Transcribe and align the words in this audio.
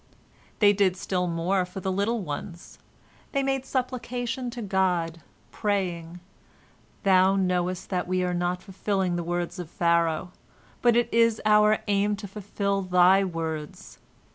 They 0.57 0.73
did 0.73 0.97
still 0.97 1.27
more 1.27 1.63
for 1.63 1.79
the 1.79 1.91
little 1.91 2.23
ones. 2.23 2.79
They 3.33 3.43
made 3.43 3.67
supplication 3.67 4.49
to 4.49 4.63
God, 4.63 5.21
praying: 5.51 6.21
"Thou 7.03 7.35
knowest 7.35 7.91
that 7.91 8.07
we 8.07 8.23
are 8.23 8.33
not 8.33 8.63
fulfilling 8.63 9.15
the 9.15 9.23
words 9.23 9.59
of 9.59 9.69
Pharaoh, 9.69 10.31
but 10.81 10.95
it 10.95 11.07
is 11.13 11.39
our 11.45 11.77
aim 11.87 12.15
to 12.15 12.27
fulfil 12.27 12.81
Thy 12.81 13.23
words. 13.23 13.99